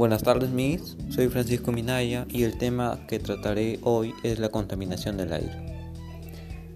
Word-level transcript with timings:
Buenas 0.00 0.22
tardes, 0.22 0.48
mis. 0.48 0.96
Soy 1.10 1.28
Francisco 1.28 1.72
Minaya 1.72 2.24
y 2.30 2.44
el 2.44 2.56
tema 2.56 3.00
que 3.06 3.18
trataré 3.18 3.78
hoy 3.82 4.14
es 4.22 4.38
la 4.38 4.48
contaminación 4.48 5.18
del 5.18 5.30
aire. 5.30 5.52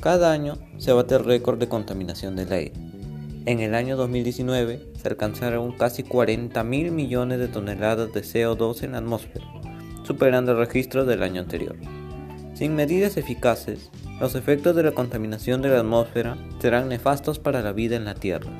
Cada 0.00 0.32
año 0.32 0.58
se 0.78 0.92
bate 0.92 1.14
el 1.14 1.24
récord 1.24 1.60
de 1.60 1.68
contaminación 1.68 2.34
del 2.34 2.52
aire. 2.52 2.72
En 3.46 3.60
el 3.60 3.76
año 3.76 3.96
2019 3.96 4.88
se 5.00 5.08
alcanzaron 5.08 5.70
casi 5.70 6.02
40 6.02 6.64
mil 6.64 6.90
millones 6.90 7.38
de 7.38 7.46
toneladas 7.46 8.12
de 8.12 8.22
CO2 8.22 8.82
en 8.82 8.90
la 8.90 8.98
atmósfera, 8.98 9.46
superando 10.02 10.50
el 10.50 10.58
registro 10.58 11.04
del 11.04 11.22
año 11.22 11.42
anterior. 11.42 11.76
Sin 12.54 12.74
medidas 12.74 13.16
eficaces, 13.16 13.92
los 14.18 14.34
efectos 14.34 14.74
de 14.74 14.82
la 14.82 14.90
contaminación 14.90 15.62
de 15.62 15.68
la 15.68 15.78
atmósfera 15.78 16.38
serán 16.58 16.88
nefastos 16.88 17.38
para 17.38 17.62
la 17.62 17.70
vida 17.70 17.94
en 17.94 18.04
la 18.04 18.16
Tierra. 18.16 18.50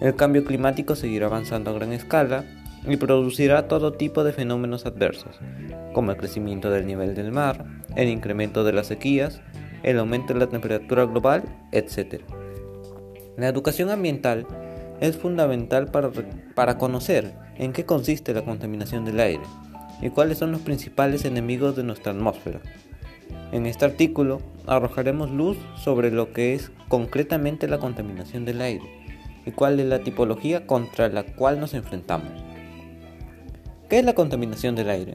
El 0.00 0.16
cambio 0.16 0.44
climático 0.44 0.96
seguirá 0.96 1.26
avanzando 1.26 1.70
a 1.70 1.74
gran 1.74 1.92
escala 1.92 2.44
y 2.86 2.96
producirá 2.96 3.68
todo 3.68 3.92
tipo 3.92 4.24
de 4.24 4.32
fenómenos 4.32 4.86
adversos, 4.86 5.38
como 5.92 6.12
el 6.12 6.16
crecimiento 6.16 6.70
del 6.70 6.86
nivel 6.86 7.14
del 7.14 7.32
mar, 7.32 7.64
el 7.96 8.08
incremento 8.08 8.64
de 8.64 8.72
las 8.72 8.86
sequías, 8.86 9.40
el 9.82 9.98
aumento 9.98 10.34
de 10.34 10.40
la 10.40 10.46
temperatura 10.46 11.06
global, 11.06 11.44
etc. 11.72 12.22
La 13.36 13.48
educación 13.48 13.90
ambiental 13.90 14.46
es 15.00 15.16
fundamental 15.16 15.90
para, 15.90 16.10
para 16.54 16.78
conocer 16.78 17.34
en 17.56 17.72
qué 17.72 17.84
consiste 17.84 18.32
la 18.34 18.44
contaminación 18.44 19.04
del 19.04 19.20
aire 19.20 19.42
y 20.00 20.10
cuáles 20.10 20.38
son 20.38 20.52
los 20.52 20.60
principales 20.60 21.24
enemigos 21.24 21.76
de 21.76 21.82
nuestra 21.82 22.12
atmósfera. 22.12 22.60
En 23.52 23.66
este 23.66 23.84
artículo 23.84 24.40
arrojaremos 24.66 25.30
luz 25.30 25.56
sobre 25.82 26.10
lo 26.10 26.32
que 26.32 26.54
es 26.54 26.70
concretamente 26.88 27.68
la 27.68 27.78
contaminación 27.78 28.44
del 28.44 28.60
aire 28.60 28.84
y 29.44 29.52
cuál 29.52 29.78
es 29.80 29.86
la 29.86 30.00
tipología 30.00 30.66
contra 30.66 31.08
la 31.08 31.22
cual 31.22 31.60
nos 31.60 31.74
enfrentamos. 31.74 32.32
¿Qué 33.88 34.00
es 34.00 34.04
la 34.04 34.16
contaminación 34.16 34.74
del 34.74 34.90
aire? 34.90 35.14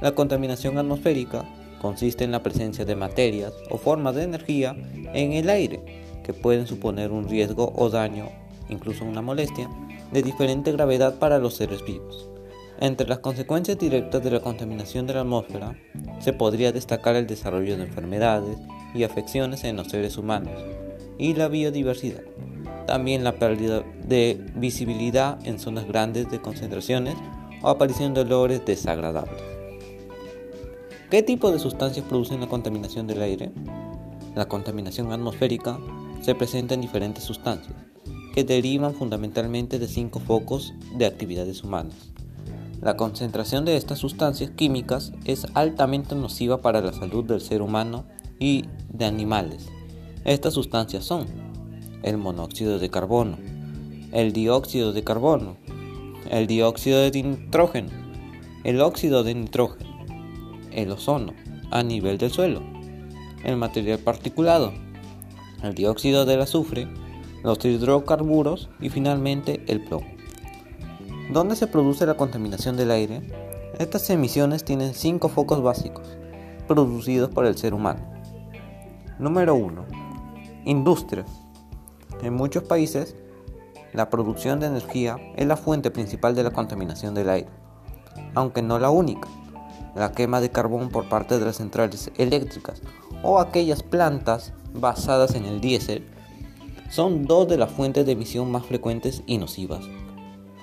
La 0.00 0.12
contaminación 0.14 0.78
atmosférica 0.78 1.44
consiste 1.82 2.22
en 2.22 2.30
la 2.30 2.44
presencia 2.44 2.84
de 2.84 2.94
materias 2.94 3.52
o 3.70 3.76
formas 3.76 4.14
de 4.14 4.22
energía 4.22 4.76
en 5.14 5.32
el 5.32 5.50
aire 5.50 5.80
que 6.22 6.32
pueden 6.32 6.68
suponer 6.68 7.10
un 7.10 7.28
riesgo 7.28 7.72
o 7.74 7.90
daño, 7.90 8.28
incluso 8.68 9.04
una 9.04 9.20
molestia, 9.20 9.68
de 10.12 10.22
diferente 10.22 10.70
gravedad 10.70 11.18
para 11.18 11.40
los 11.40 11.54
seres 11.54 11.84
vivos. 11.84 12.28
Entre 12.78 13.08
las 13.08 13.18
consecuencias 13.18 13.80
directas 13.80 14.22
de 14.22 14.30
la 14.30 14.40
contaminación 14.40 15.08
de 15.08 15.14
la 15.14 15.22
atmósfera 15.22 15.76
se 16.20 16.32
podría 16.32 16.70
destacar 16.70 17.16
el 17.16 17.26
desarrollo 17.26 17.76
de 17.76 17.82
enfermedades 17.82 18.58
y 18.94 19.02
afecciones 19.02 19.64
en 19.64 19.74
los 19.74 19.88
seres 19.88 20.16
humanos 20.18 20.54
y 21.18 21.34
la 21.34 21.48
biodiversidad. 21.48 22.22
También 22.86 23.24
la 23.24 23.34
pérdida 23.34 23.82
de 24.06 24.40
visibilidad 24.54 25.44
en 25.44 25.58
zonas 25.58 25.88
grandes 25.88 26.30
de 26.30 26.40
concentraciones 26.40 27.16
o 27.62 27.68
aparición 27.68 28.14
de 28.14 28.22
olores 28.22 28.64
desagradables. 28.64 29.42
¿Qué 31.10 31.22
tipo 31.22 31.50
de 31.50 31.58
sustancias 31.58 32.04
producen 32.06 32.40
la 32.40 32.48
contaminación 32.48 33.06
del 33.06 33.22
aire? 33.22 33.50
La 34.34 34.46
contaminación 34.46 35.10
atmosférica 35.10 35.78
se 36.20 36.34
presenta 36.34 36.74
en 36.74 36.80
diferentes 36.80 37.24
sustancias, 37.24 37.74
que 38.34 38.44
derivan 38.44 38.94
fundamentalmente 38.94 39.78
de 39.78 39.88
cinco 39.88 40.20
focos 40.20 40.74
de 40.96 41.06
actividades 41.06 41.64
humanas. 41.64 42.12
La 42.80 42.96
concentración 42.96 43.64
de 43.64 43.76
estas 43.76 43.98
sustancias 43.98 44.50
químicas 44.50 45.12
es 45.24 45.46
altamente 45.54 46.14
nociva 46.14 46.60
para 46.60 46.80
la 46.80 46.92
salud 46.92 47.24
del 47.24 47.40
ser 47.40 47.62
humano 47.62 48.04
y 48.38 48.66
de 48.88 49.04
animales. 49.04 49.66
Estas 50.24 50.54
sustancias 50.54 51.04
son 51.04 51.26
el 52.02 52.18
monóxido 52.18 52.78
de 52.78 52.90
carbono, 52.90 53.38
el 54.12 54.32
dióxido 54.32 54.92
de 54.92 55.02
carbono, 55.02 55.56
el 56.28 56.46
dióxido 56.46 57.00
de 57.00 57.22
nitrógeno, 57.22 57.88
el 58.64 58.80
óxido 58.80 59.24
de 59.24 59.34
nitrógeno, 59.34 60.04
el 60.70 60.90
ozono 60.90 61.32
a 61.70 61.82
nivel 61.82 62.18
del 62.18 62.30
suelo, 62.30 62.62
el 63.44 63.56
material 63.56 63.98
particulado, 63.98 64.72
el 65.62 65.74
dióxido 65.74 66.26
del 66.26 66.42
azufre, 66.42 66.86
los 67.42 67.64
hidrocarburos 67.64 68.68
y 68.80 68.90
finalmente 68.90 69.62
el 69.68 69.82
plomo. 69.84 70.06
¿Dónde 71.32 71.56
se 71.56 71.66
produce 71.66 72.04
la 72.06 72.16
contaminación 72.16 72.76
del 72.76 72.90
aire? 72.90 73.22
Estas 73.78 74.08
emisiones 74.10 74.64
tienen 74.64 74.94
cinco 74.94 75.28
focos 75.28 75.62
básicos, 75.62 76.06
producidos 76.66 77.30
por 77.30 77.46
el 77.46 77.56
ser 77.56 77.74
humano. 77.74 78.00
Número 79.18 79.54
1. 79.54 79.84
Industria. 80.64 81.24
En 82.22 82.34
muchos 82.34 82.64
países, 82.64 83.16
la 83.92 84.10
producción 84.10 84.60
de 84.60 84.66
energía 84.66 85.16
es 85.36 85.46
la 85.46 85.56
fuente 85.56 85.90
principal 85.90 86.34
de 86.34 86.42
la 86.42 86.50
contaminación 86.50 87.14
del 87.14 87.30
aire, 87.30 87.48
aunque 88.34 88.62
no 88.62 88.78
la 88.78 88.90
única. 88.90 89.28
La 89.94 90.12
quema 90.12 90.40
de 90.40 90.50
carbón 90.50 90.90
por 90.90 91.08
parte 91.08 91.38
de 91.38 91.44
las 91.44 91.56
centrales 91.56 92.12
eléctricas 92.16 92.82
o 93.22 93.40
aquellas 93.40 93.82
plantas 93.82 94.52
basadas 94.74 95.34
en 95.34 95.44
el 95.44 95.60
diésel 95.60 96.06
son 96.90 97.26
dos 97.26 97.48
de 97.48 97.56
las 97.56 97.70
fuentes 97.70 98.06
de 98.06 98.12
emisión 98.12 98.50
más 98.50 98.64
frecuentes 98.64 99.22
y 99.26 99.38
nocivas. 99.38 99.84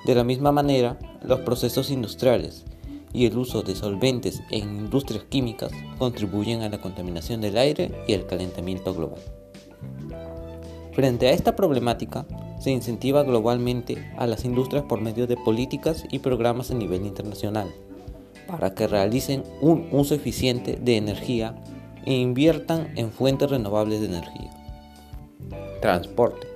De 0.06 0.16
la 0.16 0.24
misma 0.24 0.52
manera, 0.52 0.98
los 1.22 1.42
procesos 1.42 1.90
industriales 1.90 2.66
y 3.12 3.26
el 3.26 3.38
uso 3.38 3.62
de 3.62 3.76
solventes 3.76 4.42
en 4.52 4.76
industrias 4.76 5.24
químicas 5.24 5.72
contribuyen 5.98 6.62
a 6.62 6.70
la 6.70 6.82
contaminación 6.82 7.42
del 7.42 7.58
aire 7.58 8.04
y 8.08 8.14
el 8.14 8.26
calentamiento 8.26 8.94
global. 8.94 9.22
Frente 10.94 11.28
a 11.28 11.32
esta 11.32 11.56
problemática, 11.56 12.26
se 12.66 12.72
incentiva 12.72 13.22
globalmente 13.22 14.12
a 14.18 14.26
las 14.26 14.44
industrias 14.44 14.86
por 14.86 15.00
medio 15.00 15.28
de 15.28 15.38
políticas 15.38 16.04
y 16.10 16.18
programas 16.18 16.72
a 16.72 16.74
nivel 16.74 17.06
internacional 17.06 17.72
para 18.48 18.74
que 18.74 18.88
realicen 18.88 19.44
un 19.62 19.88
uso 19.92 20.16
eficiente 20.16 20.76
de 20.82 20.98
energía 20.98 21.62
e 22.08 22.16
inviertan 22.16 22.92
en 22.96 23.12
fuentes 23.12 23.52
renovables 23.52 24.00
de 24.00 24.08
energía. 24.08 24.50
Transporte. 25.80 26.48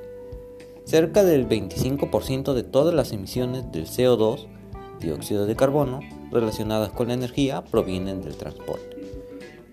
Cerca 0.83 1.23
del 1.23 1.47
25% 1.47 2.53
de 2.55 2.63
todas 2.63 2.95
las 2.95 3.11
emisiones 3.11 3.71
del 3.71 3.85
CO2, 3.85 4.47
dióxido 4.99 5.45
de 5.45 5.55
carbono, 5.55 5.99
relacionadas 6.31 6.89
con 6.89 7.09
la 7.09 7.13
energía 7.13 7.63
provienen 7.65 8.23
del 8.23 8.35
transporte. 8.35 8.98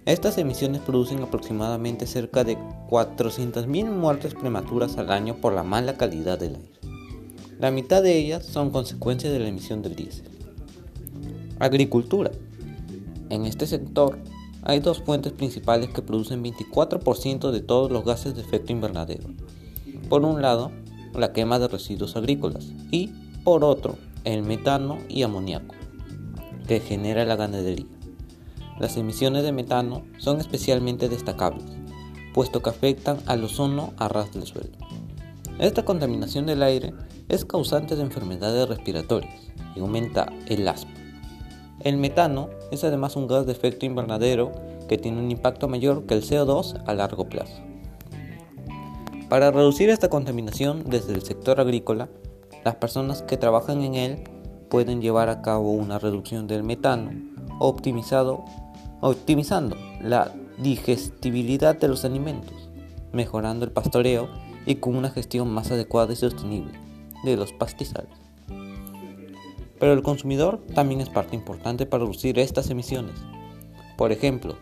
Estas 0.07 0.39
emisiones 0.39 0.83
producen 0.83 1.21
aproximadamente 1.21 2.07
cerca 2.07 2.45
de 2.45 2.57
400.000 2.57 3.91
muertes 3.91 4.35
prematuras 4.35 4.99
al 4.99 5.11
año 5.11 5.35
por 5.41 5.53
la 5.53 5.65
mala 5.65 5.97
calidad 5.97 6.39
del 6.39 6.55
aire. 6.55 6.79
La 7.59 7.73
mitad 7.73 8.05
de 8.05 8.17
ellas 8.17 8.47
son 8.47 8.71
consecuencia 8.71 9.33
de 9.33 9.41
la 9.41 9.49
emisión 9.49 9.83
del 9.83 9.97
diésel. 9.97 10.29
Agricultura. 11.59 12.31
En 13.31 13.47
este 13.47 13.67
sector 13.67 14.17
hay 14.63 14.79
dos 14.79 15.03
fuentes 15.03 15.33
principales 15.33 15.89
que 15.89 16.03
producen 16.03 16.45
24% 16.45 17.51
de 17.51 17.61
todos 17.61 17.91
los 17.91 18.05
gases 18.05 18.37
de 18.37 18.43
efecto 18.43 18.71
invernadero. 18.71 19.25
Por 20.09 20.25
un 20.25 20.41
lado, 20.41 20.71
la 21.15 21.33
quema 21.33 21.59
de 21.59 21.67
residuos 21.67 22.15
agrícolas 22.15 22.69
y, 22.93 23.09
por 23.43 23.65
otro, 23.65 23.97
el 24.23 24.45
metano 24.45 24.99
y 25.09 25.25
amoníaco, 25.25 25.75
que 26.69 26.79
genera 26.79 27.25
la 27.25 27.35
ganadería. 27.35 27.96
Las 28.79 28.97
emisiones 28.99 29.43
de 29.43 29.53
metano 29.53 30.03
son 30.19 30.39
especialmente 30.39 31.09
destacables, 31.09 31.65
puesto 32.35 32.63
que 32.63 32.71
afectan 32.71 33.19
al 33.27 33.43
ozono 33.43 33.95
a 33.97 34.09
ras 34.09 34.33
del 34.33 34.47
suelo. 34.47 34.77
Esta 35.59 35.87
contaminación 35.87 36.45
del 36.45 36.63
aire 36.63 36.93
es 37.29 37.47
causante 37.47 37.97
de 37.97 38.03
enfermedades 38.03 38.69
respiratorias 38.69 39.51
y 39.75 39.81
aumenta 39.81 40.31
el 40.47 40.69
asma. 40.69 40.93
El 41.81 41.97
metano 41.97 42.51
es 42.71 42.85
además 42.85 43.17
un 43.17 43.27
gas 43.27 43.47
de 43.47 43.53
efecto 43.53 43.87
invernadero 43.87 44.53
que 44.89 44.99
tiene 44.99 45.21
un 45.21 45.31
impacto 45.31 45.69
mayor 45.69 46.05
que 46.05 46.15
el 46.15 46.23
CO2 46.23 46.83
a 46.87 46.95
largo 46.95 47.29
plazo. 47.29 47.63
Para 49.31 49.51
reducir 49.51 49.89
esta 49.89 50.11
contaminación 50.11 50.85
desde 50.85 51.15
el 51.15 51.23
sector 51.23 51.61
agrícola, 51.61 52.11
las 52.65 52.77
personas 52.77 53.23
que 53.23 53.39
trabajan 53.39 53.83
en 53.83 53.95
él 53.95 54.25
pueden 54.69 55.01
llevar 55.01 55.31
a 55.31 55.41
cabo 55.41 55.73
una 55.73 55.99
reducción 55.99 56.47
del 56.47 56.63
metano 56.63 57.11
optimizado 57.59 58.45
optimizando 59.07 59.77
la 60.01 60.33
digestibilidad 60.59 61.77
de 61.77 61.89
los 61.89 62.05
alimentos, 62.05 62.71
mejorando 63.13 63.65
el 63.65 63.71
pastoreo 63.71 64.29
y 64.67 64.77
con 64.77 64.97
una 64.97 65.11
gestión 65.11 65.49
más 65.51 65.71
adecuada 65.71 66.13
y 66.13 66.17
sostenible 66.17 66.73
de 67.25 67.37
los 67.37 67.53
pastizales. 67.53 68.11
Pero 69.79 69.93
el 69.93 70.03
consumidor 70.03 70.61
también 70.75 71.01
es 71.01 71.09
parte 71.09 71.37
importante 71.37 71.87
para 71.87 72.05
reducir 72.05 72.39
estas 72.39 72.71
emisiones. 72.71 73.15
Por 73.97 74.11
ejemplo, 74.11 74.57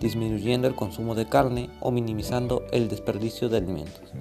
disminuyendo 0.00 0.68
el 0.68 0.74
consumo 0.74 1.14
de 1.14 1.26
carne 1.26 1.70
o 1.80 1.90
minimizando 1.90 2.64
el 2.70 2.88
desperdicio 2.88 3.48
de 3.48 3.56
alimentos, 3.56 4.12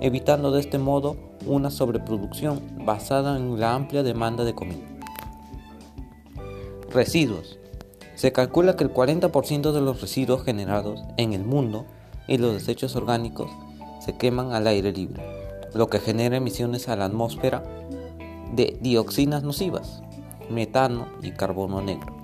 evitando 0.00 0.50
de 0.50 0.60
este 0.60 0.78
modo 0.78 1.16
una 1.46 1.70
sobreproducción 1.70 2.60
basada 2.84 3.36
en 3.36 3.58
la 3.58 3.74
amplia 3.74 4.02
demanda 4.02 4.44
de 4.44 4.54
comida. 4.54 4.86
Residuos. 6.90 7.58
Se 8.14 8.32
calcula 8.32 8.76
que 8.76 8.84
el 8.84 8.92
40% 8.92 9.72
de 9.72 9.80
los 9.80 10.00
residuos 10.00 10.44
generados 10.44 11.02
en 11.16 11.32
el 11.32 11.44
mundo 11.44 11.86
y 12.28 12.38
los 12.38 12.52
desechos 12.52 12.94
orgánicos 12.94 13.50
se 14.04 14.16
queman 14.16 14.52
al 14.52 14.66
aire 14.66 14.92
libre, 14.92 15.22
lo 15.74 15.88
que 15.88 15.98
genera 15.98 16.36
emisiones 16.36 16.88
a 16.88 16.96
la 16.96 17.06
atmósfera 17.06 17.62
de 18.54 18.76
dioxinas 18.80 19.42
nocivas. 19.42 20.02
metano 20.50 21.06
y 21.22 21.30
carbono 21.30 21.80
negro. 21.80 22.14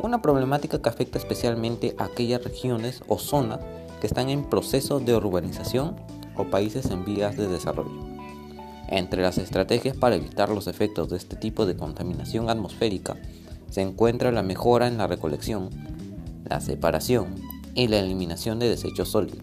Una 0.00 0.22
problemática 0.22 0.80
que 0.80 0.88
afecta 0.88 1.18
especialmente 1.18 1.94
a 1.98 2.04
aquellas 2.04 2.42
regiones 2.42 3.02
o 3.08 3.18
zonas 3.18 3.60
que 4.00 4.06
están 4.06 4.30
en 4.30 4.44
proceso 4.44 5.00
de 5.00 5.14
urbanización 5.14 5.96
o 6.36 6.44
países 6.44 6.86
en 6.90 7.04
vías 7.04 7.36
de 7.36 7.48
desarrollo. 7.48 8.06
Entre 8.88 9.20
las 9.20 9.36
estrategias 9.36 9.96
para 9.96 10.16
evitar 10.16 10.48
los 10.48 10.66
efectos 10.66 11.10
de 11.10 11.16
este 11.16 11.36
tipo 11.36 11.66
de 11.66 11.76
contaminación 11.76 12.48
atmosférica 12.48 13.16
se 13.70 13.82
encuentra 13.82 14.32
la 14.32 14.42
mejora 14.42 14.86
en 14.86 14.98
la 14.98 15.06
recolección, 15.06 15.70
la 16.44 16.60
separación 16.60 17.34
y 17.74 17.88
la 17.88 17.98
eliminación 17.98 18.58
de 18.58 18.68
desechos 18.68 19.10
sólidos. 19.10 19.42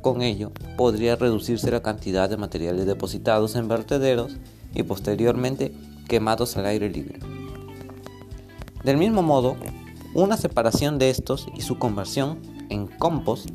Con 0.00 0.22
ello, 0.22 0.52
podría 0.76 1.16
reducirse 1.16 1.70
la 1.70 1.82
cantidad 1.82 2.28
de 2.28 2.36
materiales 2.36 2.86
depositados 2.86 3.56
en 3.56 3.68
vertederos 3.68 4.36
y 4.74 4.82
posteriormente 4.82 5.72
quemados 6.08 6.56
al 6.56 6.66
aire 6.66 6.90
libre. 6.90 7.20
Del 8.82 8.98
mismo 8.98 9.22
modo, 9.22 9.56
una 10.12 10.36
separación 10.36 10.98
de 10.98 11.10
estos 11.10 11.46
y 11.56 11.62
su 11.62 11.78
conversión 11.78 12.38
en 12.68 12.86
compost 12.86 13.48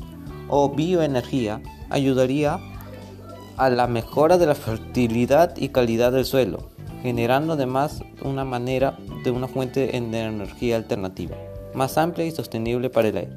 o 0.47 0.69
bioenergía 0.69 1.61
ayudaría 1.89 2.59
a 3.57 3.69
la 3.69 3.87
mejora 3.87 4.37
de 4.37 4.47
la 4.47 4.55
fertilidad 4.55 5.55
y 5.57 5.69
calidad 5.69 6.11
del 6.11 6.25
suelo, 6.25 6.69
generando 7.01 7.53
además 7.53 8.01
una 8.23 8.43
manera 8.43 8.97
de 9.23 9.31
una 9.31 9.47
fuente 9.47 9.87
de 9.87 9.97
energía 9.97 10.75
alternativa, 10.75 11.35
más 11.73 11.97
amplia 11.97 12.25
y 12.25 12.31
sostenible 12.31 12.89
para 12.89 13.09
el 13.09 13.17
aire. 13.17 13.31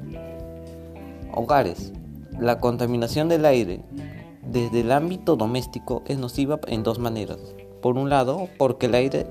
Hogares. 1.33 1.91
La 2.39 2.59
contaminación 2.59 3.29
del 3.29 3.45
aire 3.45 3.81
desde 4.41 4.81
el 4.81 4.91
ámbito 4.91 5.35
doméstico 5.35 6.03
es 6.07 6.17
nociva 6.17 6.59
en 6.67 6.83
dos 6.83 6.99
maneras. 6.99 7.37
Por 7.81 7.97
un 7.97 8.09
lado, 8.09 8.47
porque 8.57 8.87
el 8.87 8.95
aire 8.95 9.27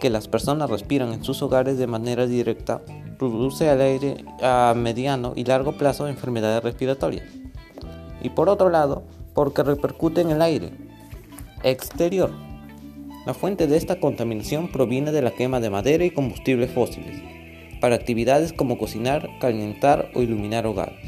que 0.00 0.10
las 0.10 0.28
personas 0.28 0.70
respiran 0.70 1.12
en 1.12 1.22
sus 1.22 1.42
hogares 1.42 1.78
de 1.78 1.86
manera 1.86 2.26
directa 2.26 2.82
produce 3.18 3.70
al 3.70 3.80
aire 3.80 4.24
a 4.42 4.74
mediano 4.76 5.32
y 5.36 5.44
largo 5.44 5.78
plazo 5.78 6.08
enfermedades 6.08 6.62
respiratorias. 6.64 7.24
Y 8.20 8.30
por 8.30 8.48
otro 8.48 8.68
lado, 8.68 9.04
porque 9.34 9.62
repercute 9.62 10.20
en 10.20 10.30
el 10.30 10.42
aire 10.42 10.72
exterior. 11.62 12.30
La 13.24 13.34
fuente 13.34 13.68
de 13.68 13.76
esta 13.76 14.00
contaminación 14.00 14.66
proviene 14.66 15.12
de 15.12 15.22
la 15.22 15.30
quema 15.30 15.60
de 15.60 15.70
madera 15.70 16.04
y 16.04 16.10
combustibles 16.10 16.72
fósiles, 16.72 17.22
para 17.80 17.94
actividades 17.94 18.52
como 18.52 18.78
cocinar, 18.78 19.28
calentar 19.40 20.10
o 20.14 20.22
iluminar 20.22 20.66
hogares. 20.66 20.98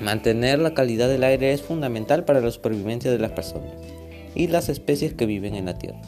Mantener 0.00 0.58
la 0.58 0.74
calidad 0.74 1.08
del 1.08 1.22
aire 1.22 1.52
es 1.52 1.62
fundamental 1.62 2.24
para 2.24 2.40
la 2.40 2.50
supervivencia 2.50 3.10
de 3.10 3.18
las 3.20 3.30
personas 3.30 3.72
y 4.34 4.48
las 4.48 4.68
especies 4.68 5.14
que 5.14 5.26
viven 5.26 5.54
en 5.54 5.66
la 5.66 5.78
Tierra. 5.78 6.00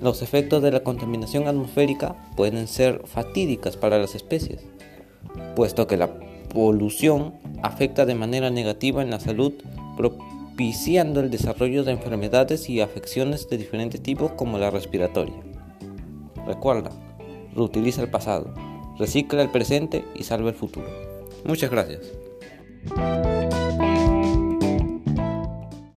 Los 0.00 0.22
efectos 0.22 0.62
de 0.62 0.72
la 0.72 0.80
contaminación 0.80 1.46
atmosférica 1.46 2.16
pueden 2.34 2.66
ser 2.66 3.02
fatídicas 3.04 3.76
para 3.76 3.98
las 3.98 4.14
especies, 4.14 4.64
puesto 5.54 5.86
que 5.86 5.98
la 5.98 6.10
polución 6.48 7.34
afecta 7.62 8.06
de 8.06 8.14
manera 8.14 8.50
negativa 8.50 9.02
en 9.02 9.10
la 9.10 9.20
salud, 9.20 9.52
propiciando 10.52 11.20
el 11.20 11.30
desarrollo 11.30 11.82
de 11.82 11.92
enfermedades 11.92 12.68
y 12.68 12.82
afecciones 12.82 13.48
de 13.48 13.56
diferentes 13.56 14.02
tipos 14.02 14.32
como 14.32 14.58
la 14.58 14.70
respiratoria. 14.70 15.34
Recuerda, 16.46 16.90
reutiliza 17.54 18.02
el 18.02 18.10
pasado, 18.10 18.52
recicla 18.98 19.40
el 19.40 19.50
presente 19.50 20.04
y 20.14 20.24
salva 20.24 20.50
el 20.50 20.54
futuro. 20.54 20.86
Muchas 21.46 21.70
gracias. 21.70 22.12